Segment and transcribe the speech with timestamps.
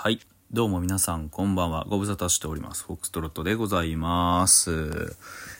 [0.00, 0.20] はい。
[0.52, 1.84] どうも皆さん、こんばんは。
[1.88, 2.84] ご無沙汰しております。
[2.84, 5.16] フォックストロットでございます。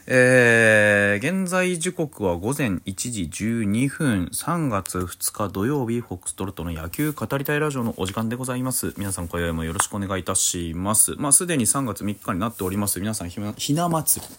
[0.07, 8.95] えー、現在時刻は午前1時12分、3月2日土曜日、フォックストロットの野球語りたいラジオのお時間でございます。
[8.97, 11.17] 皆さん、今宵もよろしくお願いいたします。
[11.19, 13.01] まあ、すでに3月3日になっております。
[13.01, 14.35] 皆さん、ひなひな祭り。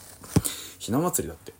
[0.80, 1.54] ひな祭りだって。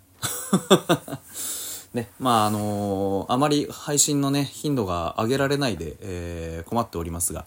[1.94, 7.46] ね、まああのあまり配信のね頻度が上げられないで、えー困っておりますが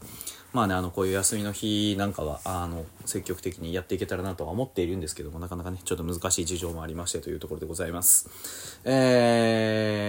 [0.53, 10.03] まあねあのこういう休みの日なんかはあの積極的にやっていけたらなとは思っているんですけどもなかなかねちょっと難しい事情もありましてというところでございますえ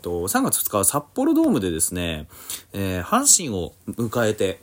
[0.00, 2.28] ー、と3月2日は札幌ドームでですね、
[2.72, 4.60] えー阪神を迎えて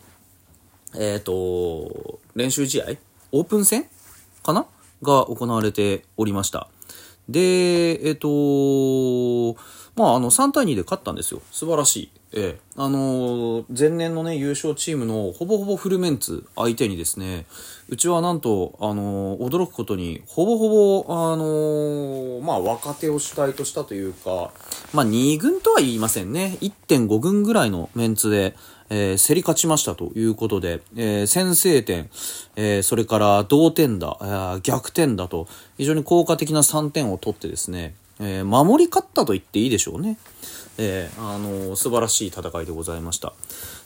[0.96, 2.86] えっ、と、練習試合
[3.32, 3.86] オープン戦
[4.44, 4.68] かな？
[5.02, 6.70] が行われておりました。
[7.28, 9.56] で、えっ、と、
[9.96, 11.42] まあ、あの、3対2で勝ったんですよ。
[11.52, 12.12] 素晴らしい。
[12.36, 12.60] ええ。
[12.78, 17.46] あの、前年のね、優勝チームのほぼほぼフルメンツ相手にですね、
[17.90, 24.52] うちはなんと、あの、驚くことに、ほぼほぼ、あの、まあ、若手を主体としたというか、
[24.94, 26.58] まあ、2軍とは言いませんね。
[26.62, 28.56] 1.5軍ぐらいのメンツで、
[28.90, 32.10] えー競り勝ちましたということで、えー先制点、
[32.56, 40.18] えーそれから同点だ、あー逆転だと、非常に効果的な3点を取ってですね、えー守り勝ったと言っていいでしょうね。
[40.78, 43.34] えーあのー素晴らしい戦いでございました。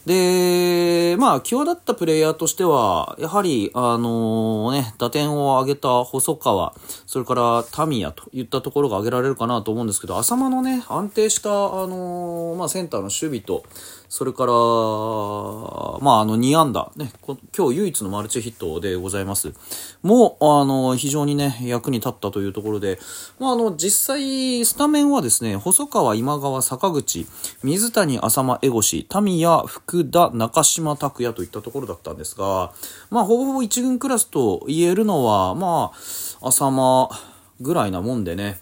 [0.06, 6.74] で、まあ、際立ったプレイヤーとしては、やはり、あのね、打点を上げた細川、
[7.06, 13.66] それからタミヤといったところが挙げられるかなと思うんですけど、浅間のね、安定した、あのまあ、センターの守備と、
[14.10, 19.54] それから、まあ、あの、2安打、ね、今日唯一のマルチヒットでございます。
[20.02, 23.00] もう、あの、非常にね、役に立ったというところで、
[23.38, 27.28] まあ、あの、実際、スタメンはですね、細川、今川、坂口、
[27.64, 32.72] 水谷、浅間、江越、タミヤ、福田、中島拓也といったところだったんですが、
[33.10, 35.92] まあ、ほぼほぼ一軍クラスと言えるのは、ま
[36.42, 37.10] あ、浅間
[37.60, 38.60] ぐらいなもんでね、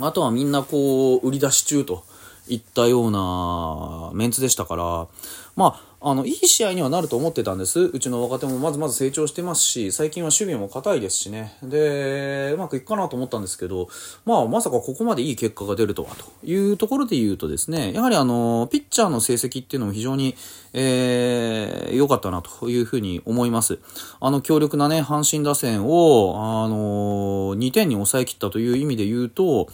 [0.00, 2.04] あとはみんなこう、売り出し中と。
[2.48, 5.08] いったようなメンツでしたから、
[5.58, 7.80] まあ、あの、いい試合にはなると思ってたんです。
[7.80, 11.58] うちの若手もまずまず成長してますし、最近は守備も硬いですしね。
[11.64, 13.88] で、うまくいくかなと思ったんですけど、
[14.24, 20.36] まあ、まさかここまでいい結果が出るとは、というところで言うとですね、やはりあの、ピッチャーの成績っていうのも非常に、
[20.74, 23.80] えー、良かったなというふうに思います。
[24.20, 29.68] あの、強力なね、阪神打線を、あの2点に抑え切ったという意味で言うと、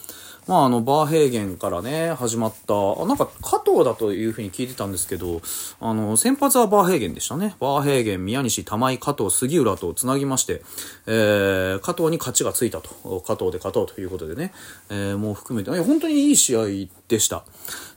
[0.47, 5.41] まあ、あの、バーヘーゲンからね、始まった、あなんか、加藤だというふうに聞いてたんですけど、
[5.81, 7.57] あの、先発はバーヘーゲンでしたね。
[7.61, 10.63] バーヘーゲン、宮西、玉井、加藤、杉浦と繋ぎまして、
[11.07, 13.23] えー、加藤に勝ちがついたと。
[13.27, 14.53] 加藤で勝とうということでね、
[14.91, 17.45] えー、もう含めて、いや本当にいい試合でした。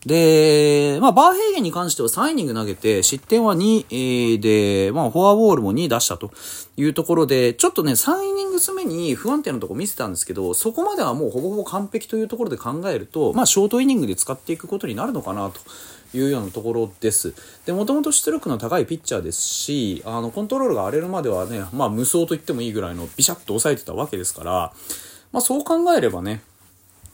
[0.06, 6.32] で、まあ、バーヘーゲンに関しては3イニング投げて、失点は2、で、まあ、フォアボールも2出したと
[6.78, 15.60] いうところで、ちょっとね、3イニングス目に不安定なとこ見せたんですけど、そこまではもうほぼほぼ完璧というところで考えると、まあ、ショートイニングで使っていくことになるのかなと。
[16.14, 17.34] いうようなところです。
[17.66, 24.74] で、もともと出力の高いピッチャーですし、あの、コントロールが荒れるまではね、まあ、無双と言ってもいいぐらいのビシャッと抑えてたわけですから、
[25.32, 26.42] まあ、そう考えればね、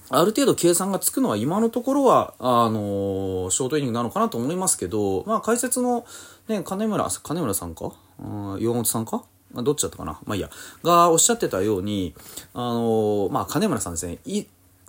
[0.10, 6.06] ある程度計算がつくのは今のところは、あのーショートイニングなのかなと思いますけど、まあ解説の、
[6.48, 7.94] ね、金村、金村さんか？
[8.20, 9.24] うん岩本さんか？
[9.56, 10.20] どっちだったかな？
[10.26, 10.52] まあいいや。
[10.84, 12.14] がおっしゃってたように、
[12.54, 14.20] あのーまあ金村さんですね。
[14.26, 14.46] い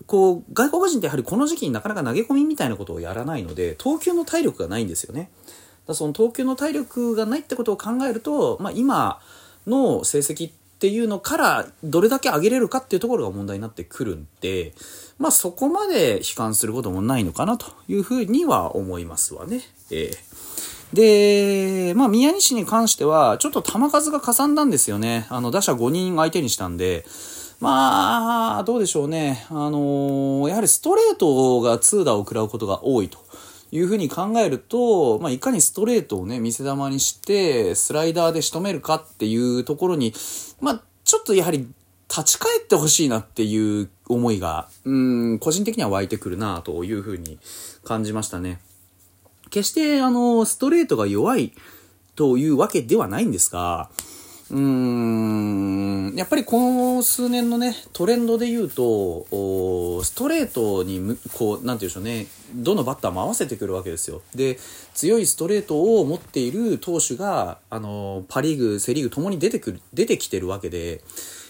[0.06, 5.30] こう、外国人ってやはりこの時期になかなか投げ込みみたいなことをやらないので、投球の体力がないんですよね。
[5.86, 9.20] だその投球の体力がないってことを考えると、まあ今
[9.66, 14.74] の成績っていうのからどれだけ上げれるかっていうところが問題になってくるんで、
[15.18, 19.62] まあそこまで悲観することもないのかなというふうには思いますわね。
[19.90, 20.34] ええ
[20.94, 25.26] で、まあ宮西に関してはちょっと球数がかさんだんですよね。
[25.28, 27.04] あの打者5人相手にしたんで、
[27.64, 29.46] まあ、どうでしょうね。
[29.48, 33.18] あのやはりストレートが痛打を食らうことが多いと。
[33.72, 40.14] いうふうに考えると、まあ、いかにストレートをね、見せ球にして、スライダーで仕留めるかっていうところに、
[40.60, 41.66] まあ、ちょっとやはり
[42.08, 44.92] 立ち返ってほしいなっていう思いが、う
[45.34, 47.40] ん、個人的には湧いてくるなというふうに
[47.82, 48.60] 感じましたね。
[49.50, 51.52] 決して、あの、ストレートが弱い
[52.14, 53.90] というわけではないんですが、
[54.50, 59.24] うーん、やっぱりこの数年のね、トレンドで言うと、
[60.02, 64.20] ストレートに、こう、なんて言うんでしょうね、どのバッターも合わせてくるわけですよ。
[64.34, 64.58] で、
[64.92, 71.02] 強いストレートを持っている投手が、あの、パリーグ、セリーグともに出てくる、出てきてるわけで、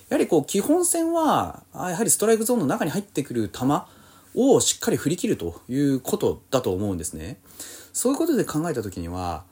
[0.09, 3.65] やはりこう、基本戦は、やはりストライクゾーンの中に入ってくる球
[4.37, 7.39] をしっかり振り切るということだと思うんですね。
[7.93, 9.45] そういうことで考えたときには、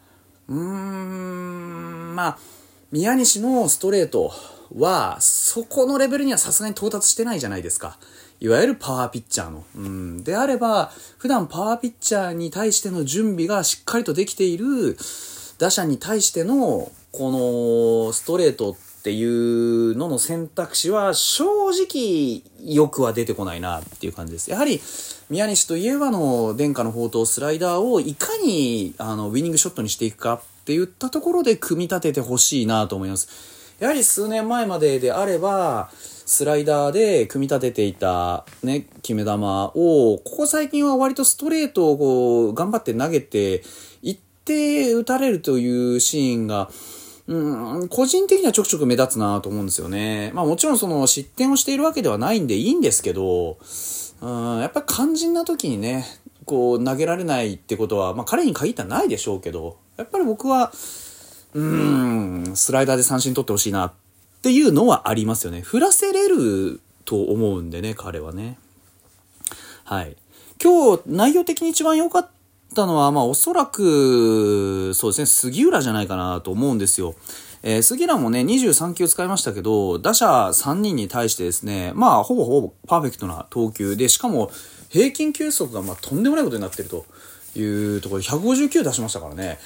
[0.49, 2.39] うーん、まあ、
[2.93, 4.33] 宮西のストレート
[4.77, 7.97] は、そこのレベルにはさすがに到達してないじゃないですか。
[8.39, 9.65] いわゆるパワーピッチャーの。
[9.75, 10.25] うん。
[10.25, 14.99] であれば、普段パワーピッチャーに対しての準備がしっかりとできている
[15.59, 24.49] 打者に対しての、このストレートってっていうのの選択肢は正直よくは出てこないなっていう感じです。
[24.49, 24.81] やはり
[25.28, 33.28] 宮西といえばの殿下の宝刀スライダーをいかにあのウィニングショットにしていくかって言ったところで組み立ててほしいなと思います。
[33.81, 43.64] やはり数年前までであれば、スライダーで組み立てていたね、決め球を、ここ最近は割とストレートをこう、頑張って投げて、
[44.00, 46.70] いって打たれるというシーンが、
[47.32, 50.31] うん、個人的にはちょくちょく目立つなと思うんですよね。
[50.34, 53.56] まあもちろんその失点をしているわけではないんでいいんですけど、
[54.20, 56.05] うん、やっぱり肝心な時にね、
[56.44, 60.73] こう投げられないってことは、まあ彼に限ったらないでしょうけど、やっぱり僕は、
[61.55, 63.93] うん、スライダーで三振取ってほしいなっ
[64.43, 65.62] ていうのはありますよね。
[65.62, 68.58] 振らせれると思うんでね、彼はね。
[69.84, 70.17] はい。
[70.62, 72.31] 今日、内容的に一番良か
[72.72, 77.14] ったのは、まあおそらく、そうですね、杉浦じゃないかなと思うんですよ。
[77.62, 84.50] えー、杉浦もね、23球使いましたけど、打者3人に対してですね、まあ、ほぼほぼパーフェクトな投球で、しかも、
[84.88, 87.06] 平均球速がまあとんでもないことになってると
[87.56, 87.62] い
[87.96, 89.58] うところで、159出しましたからね。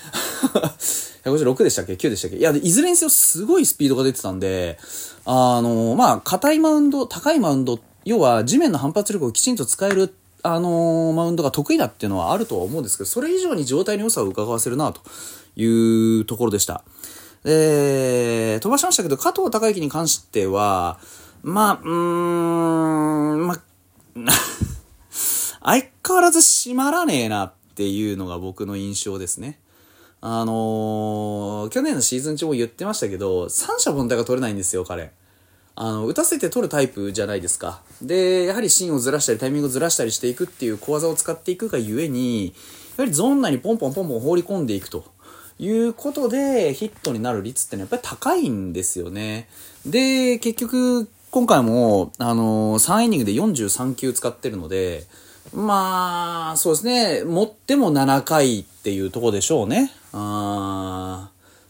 [1.24, 2.36] 156でしたっけ ?9 でしたっけ？
[2.36, 4.78] いや、いずれにせよすごいスピードが出てたんで、
[5.24, 10.14] あの、まあ、硬いマウンド、高いマウンド、要は地面の反発力をきちんと使える、
[10.46, 15.00] あのマウンドが得意だっていうのはあるとは思うんですけど、それ以上に状態の良さを伺わせるな、と
[15.56, 16.84] いうところでした。
[17.44, 21.00] えー、飛ばしましたけど、加藤隆之に関しては、
[21.42, 21.90] まあ、うー
[23.36, 23.60] ん、ま、
[25.62, 29.60] 相変わらず閉まらねえなっていうのが僕の印象ですね。
[30.20, 35.12] あのー、去年のシーズン中も言ってましたけど、三者凡退が取れないんですよ、彼。
[35.76, 37.82] あの、打たせて取るタイプじゃないですか。
[38.00, 42.54] で、やはり芯をずらしたり、タイミングをずらしたりしていくっていう小技を使っていくがゆえに、
[42.96, 45.04] やはりゾーン内にポンポンポンポン放り込んでいくと
[45.58, 49.48] いうことで、ヒットになる率ってのはやっぱり高いんですよね。
[49.84, 55.04] で、結局、今回も、あの、3イニングで43球使ってるので、
[55.52, 57.24] まあ、そうですね。
[57.24, 59.92] 持っても7回っていうとこでしょうね。
[60.12, 60.75] あ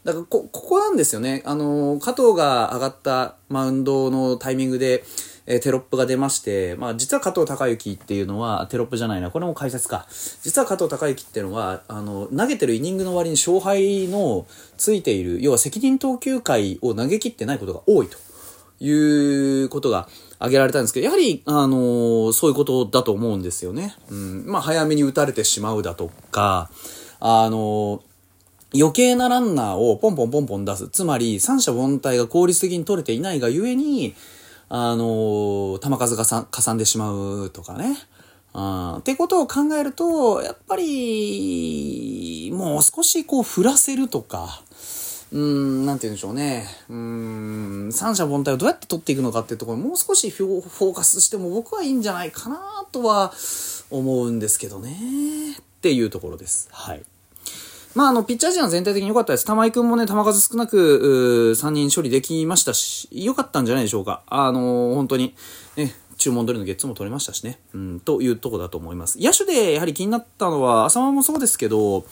[0.07, 1.43] だからこ、ここなんですよね。
[1.45, 5.03] あの、加藤が上がったマウンドのタイミングで、
[5.45, 10.07] え、テロップが出まして、まあ実は加藤隆之っていうのは、テロップじゃないな、これも解説か。
[10.43, 14.45] 実は加藤隆之っていうのは、あの、投げてるイニングの割に勝敗の
[14.77, 18.17] ついている、要は責任投球回を投げ切ってないことが多いと
[18.79, 20.07] いうことが
[20.39, 23.93] 挙げられたんですけど、やはり、あのー、そういうことだと思うんですよね。
[24.09, 24.45] うん。
[24.47, 26.69] まあ、早めに打たれてしまうだとか、
[27.19, 28.06] あのー、
[28.73, 30.89] 余計なランナーをポンポンポンポン出す。
[30.89, 34.13] つまり、三者凡退が効率的に取れていないがゆえに、
[34.69, 37.97] あの、球数がかさんでしまうとかね。
[38.53, 44.61] あってことを考えると、やっぱり、もう少しこう振らせるとか、
[45.31, 46.65] うん、なんて言うんでしょうね。
[46.89, 53.33] うん、三者凡退をどうやって取っていくのかっていうところもう少しフォーカスしても僕はいいんじゃないかなとは
[53.89, 55.57] 思うんですけどね。
[55.59, 56.69] っていうところです。
[56.71, 57.03] はい。
[57.97, 59.45] まあ、あの、ピッチャー陣は全体的に良かったです。
[59.45, 64.21] 玉井くんもね、球数少なく、3人処理できましたし、良かったんじゃないでしょうか。
[64.27, 65.33] あのー、本当に、
[66.17, 67.59] 注文通りのゲッツも取れましたしね。
[67.73, 69.19] うん、というとこだと思います。
[69.19, 72.05] 野手でやはり気になったのは、浅間もそうですけど、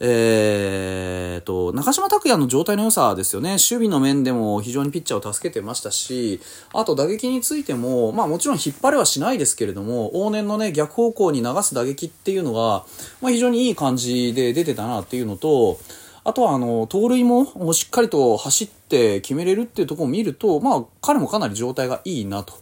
[0.00, 3.50] えーと、中島拓也の状態の良さですよね。
[3.50, 6.40] 守備の面でも非常にピッチャーを助けてましたし、
[6.72, 12.84] あと打撃についても、まあもちろん引っ張れはしないですけれども、往年のね、逆方向に流す打撃っていうのが、
[13.20, 15.80] まあ非常にいい感じで出てたなっていうのと、
[16.22, 22.54] あとはあの、盗塁もしっかりと走って決めれるっていうところを見ると、まあ彼もかなり状態がいいなと。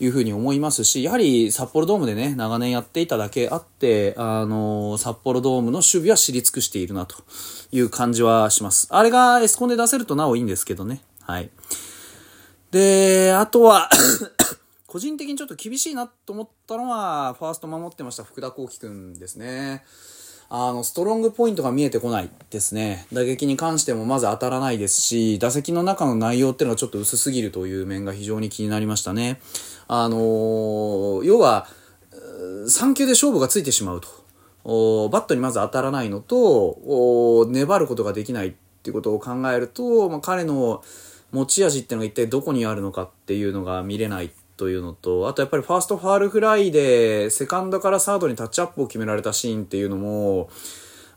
[0.00, 7.16] いうふうに思いますし、やはり札幌ドームでね、長年やっていただけあって、あの、札幌ドームの守備は知り尽くしているなと
[7.70, 8.88] いう感じはします。
[8.90, 11.00] あれがエスコンで出せるとなおいいんですけどね。
[11.20, 11.50] はい。
[12.70, 13.88] で、あとは
[14.88, 19.84] 個人的にちょっと厳しいなと思ったのは、ファースト守ってました福田幸輝くんですね。
[20.50, 23.06] あの、ストロングポイントが見えてこないですね。
[23.12, 29.40] 打撃に関してもまず当たらないですし、打席の中の内容っていうのはちょっと薄すぎるという面が非常に気になりましたね。
[29.88, 31.66] あのー、要は、
[32.66, 34.08] 3球で勝負がついてしまうと。
[35.10, 40.82] バットにまず当たらないのと、粘ることができないっていうことを考えると、まあ、彼の
[41.32, 50.48] 持ち味っていうのが一体どこにあるのかっていうのが見れないというのと、あとやっぱりファーストファールフライで、セカンドからサードにタッチアップを決められたシーンっていうのも、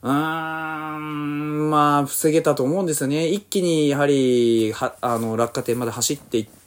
[0.01, 3.27] うーん、まあ、防げたと思うんですよね。
[3.27, 6.66] 一気に、やはり、は、あの、落下点まで走っていって、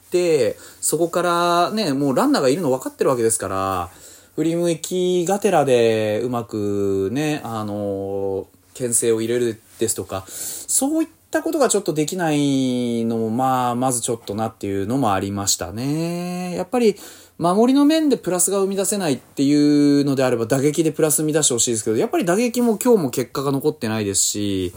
[0.81, 3.89] そこからね、もうランナーがいるの分かってるわけですから、
[4.35, 16.55] 振り向きがてらでうまくね、あの、牽制を入れるですとか、そういったことがちょっとできないのも、まあ、まずちょっとなっていうのもありましたね。
[16.55, 16.95] やっぱり、
[17.37, 24.73] 守りの面でプラスが生み出せないっていうのであれば打撃でプラス生み出してほしいですけど、やっぱり打撃も今日も結果が残ってないですし、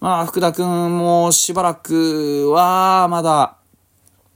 [0.00, 3.59] まあ、福田くんもしばらくはまだ、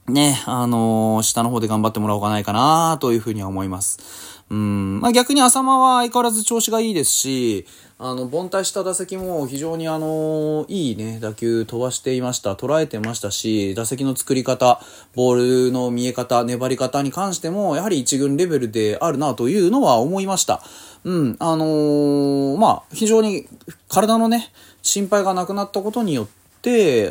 [0.07, 4.35] ね、あのー、下の方で頑張ってもらおうかないかなというふうには思います。
[4.51, 7.65] うん、まあ逆に浅間は相変わらず調子がいいですし、
[7.97, 12.53] あの、凡退した打席も非常にあの、いいね、打球飛ばしていました。
[12.53, 14.79] 捉えてましたし、打席の作り方、
[15.15, 20.61] ボールの見え方、粘り方に関しても、やはり一軍レベルであるなというのは思いました。
[21.03, 23.47] うん、あのー、まあ、非常に
[23.87, 24.51] 体のね、
[24.83, 26.44] 心配がなくなったことによって、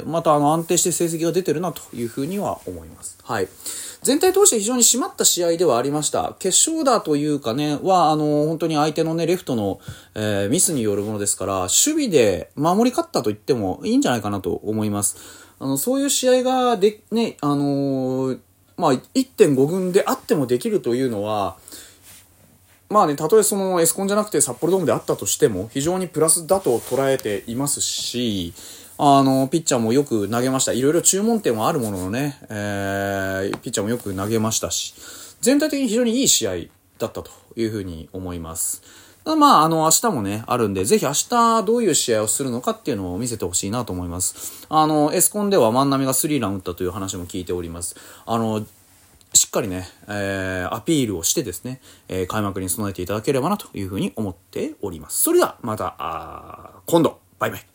[0.06, 3.18] またあの、安定して成績が出てるなというふうには思います。
[3.22, 3.48] はい。
[4.02, 6.34] 全体通して非常に締まった試合ではありました。
[6.38, 9.80] 決勝打というかね、は、あの、本当に相手のね、レフトの、
[10.14, 15.16] えー、ミスによるものですから、守備で守り勝ったと言ってもいいんじゃないかなと思います。
[15.58, 18.38] あの、そういう試合がで、ね、あのー、
[18.76, 21.56] まあ、1.5軍であってもできるというのは、
[22.90, 28.52] まあね、たとえそのエスコンじゃなくて札幌ドームであったとしても、非常にプラスだと捉えていますし、
[28.96, 30.72] あの、ピッチャーもよく投げました。
[30.72, 34.94] いろいろ注文点はあるもののね、えー、ピッチャーもよく投げましたし、
[35.40, 36.52] 全体的に非常にいい試合
[36.98, 38.82] だったというふうに思います。
[39.24, 44.66] まあ、あの、明日もね、あるんで、ぜひ明日どういう試合をするのかっていうのを見せてほしいなと思います。
[44.68, 47.96] あの、エスコンでは万波がスリーラン打ったという話も聞いております。
[48.26, 48.64] あの、
[49.32, 55.22] しっかりね、えー、アピールをしてですね、えー、開幕に備えていただければなというふうに思っております。
[55.22, 57.73] それでは、また、今度、バイバイ。